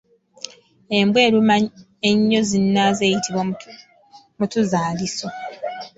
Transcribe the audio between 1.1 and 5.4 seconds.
eruma ennyo zinnaazo eyitibwa Mutuzzaliiso.